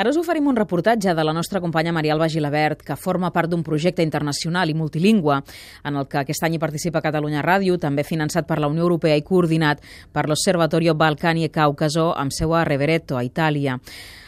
[0.00, 3.50] Ara us oferim un reportatge de la nostra companya Maria Alba Gilabert, que forma part
[3.52, 5.36] d'un projecte internacional i multilingüe
[5.84, 9.18] en el que aquest any hi participa Catalunya Ràdio, també finançat per la Unió Europea
[9.20, 13.76] i coordinat per l'Observatorio Balcani e Caucaso amb seu a Revereto, a Itàlia.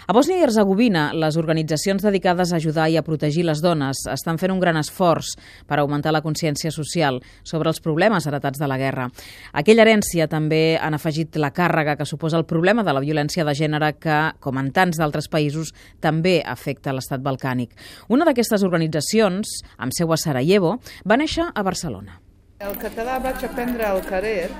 [0.03, 4.39] A Bòsnia i Herzegovina, les organitzacions dedicades a ajudar i a protegir les dones estan
[4.41, 5.37] fent un gran esforç
[5.69, 9.07] per augmentar la consciència social sobre els problemes heretats de la guerra.
[9.53, 13.55] Aquella herència també han afegit la càrrega que suposa el problema de la violència de
[13.55, 15.71] gènere que, com en tants d'altres països,
[16.01, 17.71] també afecta l'estat balcànic.
[18.11, 22.19] Una d'aquestes organitzacions, amb seu a Sarajevo, va néixer a Barcelona.
[22.59, 24.51] El català vaig aprendre al carrer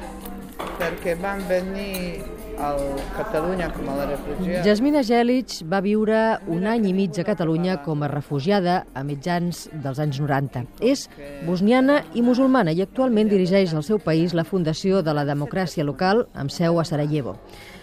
[0.79, 2.23] perquè van venir
[2.59, 2.81] al
[3.17, 4.63] Catalunya com a la refugiada.
[4.67, 6.21] Jasmina Gelic va viure
[6.53, 10.65] un any i mig a Catalunya com a refugiada a mitjans dels anys 90.
[10.81, 11.09] És
[11.47, 16.27] bosniana i musulmana i actualment dirigeix al seu país la Fundació de la Democràcia Local
[16.35, 17.39] amb seu a Sarajevo.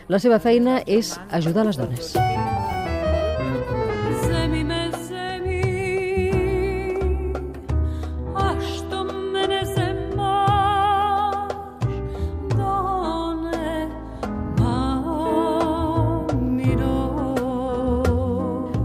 [0.09, 2.15] La seva feina és ajudar les dones.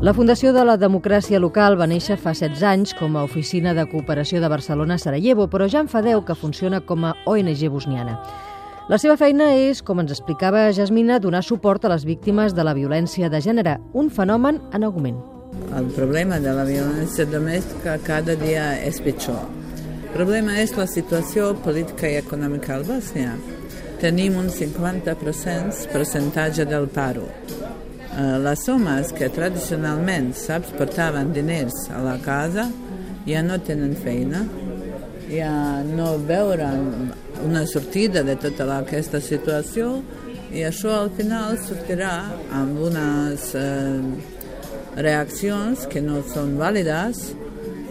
[0.05, 3.87] La Fundació de la Democràcia Local va néixer fa 16 anys com a oficina de
[3.89, 8.19] cooperació de Barcelona-Sarajevo, però ja en fa 10 que funciona com a ONG bosniana.
[8.93, 12.77] La seva feina és, com ens explicava Jasmina, donar suport a les víctimes de la
[12.77, 15.25] violència de gènere, un fenomen en augment.
[15.73, 19.41] El problema de la violència domèstica cada dia és pitjor.
[20.03, 23.39] El problema és la situació política i econòmica al Bòsnia.
[24.05, 27.25] Tenim un 50% percentatge del paro.
[28.15, 32.69] Eh, les homes que tradicionalment, saps, portaven diners a la casa
[33.27, 34.45] ja no tenen feina,
[35.27, 37.11] ja no veuran
[37.43, 39.97] una sortida de tota aquesta situació
[40.55, 42.13] i això al final sortirà
[42.55, 43.99] amb unes eh,
[44.95, 47.25] reaccions que no són vàlides,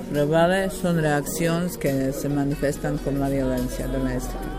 [0.07, 4.53] però vale, són reaccions que se manifesten com la violència domèstica.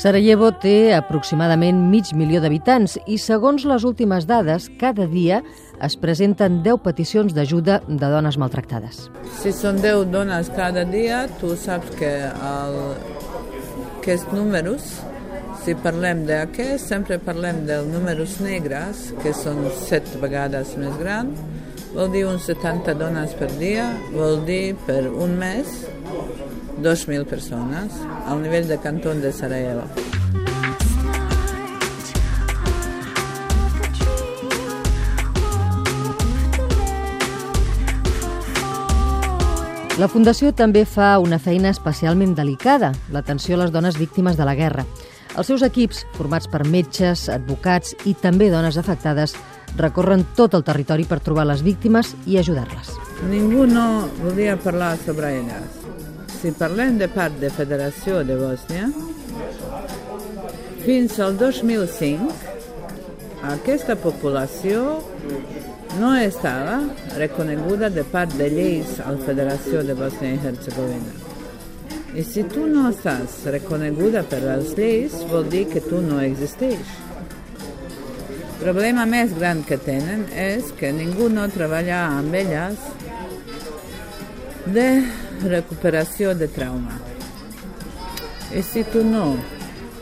[0.00, 5.42] Sarajevo té aproximadament mig milió d'habitants i, segons les últimes dades, cada dia
[5.84, 9.02] es presenten 10 peticions d'ajuda de dones maltractades.
[9.42, 12.78] Si són 10 dones cada dia, tu saps que el,
[13.98, 14.88] aquests números,
[15.66, 21.44] si parlem d'aquests, sempre parlem dels números negres, que són 7 vegades més grans,
[21.94, 25.84] vol dir uns 70 dones per dia, vol dir per un mes
[26.80, 29.84] 2.000 persones al nivell de cantó de Sarajevo.
[40.00, 44.54] La Fundació també fa una feina especialment delicada, l'atenció a les dones víctimes de la
[44.56, 44.86] guerra.
[45.36, 49.34] Els seus equips, formats per metges, advocats i també dones afectades,
[49.76, 52.96] recorren tot el territori per trobar les víctimes i ajudar-les.
[53.30, 55.80] Ningú no volia parlar sobre elles
[56.40, 58.86] si parlem de part de Federació de Bòsnia,
[60.86, 62.30] fins al 2005
[63.50, 65.02] aquesta població
[65.98, 66.78] no estava
[67.18, 71.12] reconeguda de part de lleis a la Federació de Bòsnia i Herzegovina.
[72.16, 76.96] I si tu no estàs reconeguda per les lleis, vol dir que tu no existeix.
[78.60, 82.82] Problema més gran que tenen és que ningú no treballa amb elles
[84.74, 84.88] de
[85.46, 86.98] recuperació de trauma.
[88.52, 89.32] I si tu no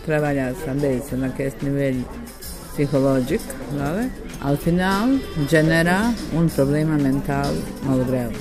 [0.06, 2.02] treballes amb ells en aquest nivell
[2.72, 3.44] psicològic,
[3.76, 4.08] vale?
[4.42, 5.20] al final
[5.50, 7.54] genera un problema mental
[7.86, 8.32] molt greu.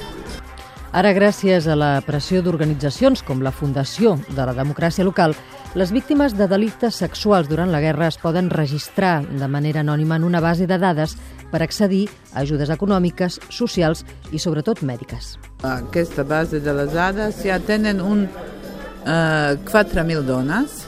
[0.97, 5.35] Ara, gràcies a la pressió d'organitzacions com la Fundació de la Democràcia Local,
[5.77, 10.23] les víctimes de delictes sexuals durant la guerra es poden registrar de manera anònima en
[10.25, 11.13] una base de dades
[11.51, 14.01] per accedir a ajudes econòmiques, socials
[14.33, 15.35] i sobretot mèdiques.
[15.61, 20.81] Aquesta base de les dades ja tenen un eh, 4.000 dones.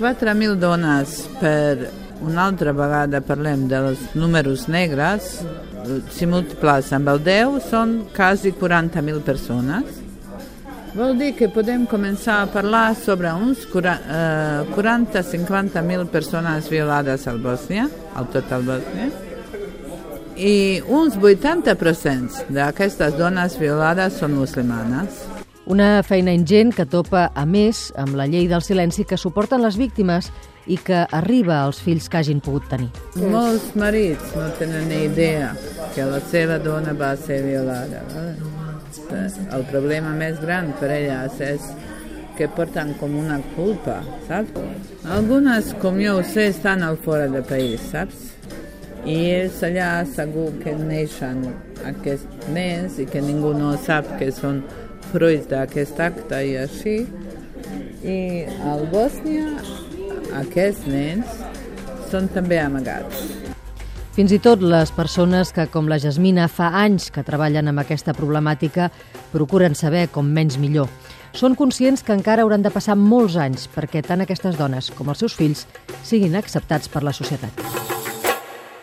[0.00, 1.92] 4.000 dones per
[2.26, 5.36] una altra vegada parlem dels números negres,
[6.10, 10.01] si multiplies amb el 10 són quasi 40.000 persones.
[10.92, 18.26] Vol dir que podem començar a parlar sobre uns 40-50.000 persones violades al Bòsnia, al
[18.28, 19.08] tot el Bòsnia,
[20.36, 25.08] i uns 80% d'aquestes dones violades són musulmanes.
[25.64, 29.76] Una feina ingent que topa, a més, amb la llei del silenci que suporten les
[29.80, 30.28] víctimes
[30.68, 32.92] i que arriba als fills que hagin pogut tenir.
[33.16, 35.56] Molts marits no tenen ni idea
[35.94, 38.04] que la seva dona va ser violada.
[39.52, 41.70] El problema més gran per elles és
[42.36, 44.56] que porten com una culpa, saps?
[45.16, 48.32] Algunes, com jo ho sé, estan al fora del país, saps?
[49.02, 51.42] i ells allà segur que neixen
[51.88, 54.62] aquests nens i que ningú no sap que són
[55.10, 56.96] fruits d'aquest acte i així.
[58.06, 58.18] I
[58.70, 59.48] al Bòsnia
[60.42, 61.38] aquests nens
[62.12, 63.31] són també amagats.
[64.12, 68.12] Fins i tot les persones que, com la Jasmina, fa anys que treballen amb aquesta
[68.12, 68.90] problemàtica,
[69.32, 70.90] procuren saber com menys millor.
[71.32, 75.24] Són conscients que encara hauran de passar molts anys perquè tant aquestes dones com els
[75.24, 75.64] seus fills
[76.04, 77.56] siguin acceptats per la societat.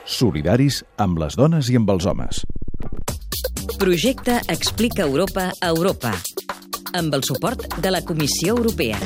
[0.09, 2.41] Solidaris amb les dones i amb els homes.
[3.77, 6.17] Projecte Explica Europa a Europa
[6.97, 8.97] amb el suport de la Comissió Europea.